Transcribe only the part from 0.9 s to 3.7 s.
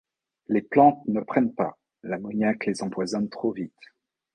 ne prennent pas, l'ammoniac les empoisonne trop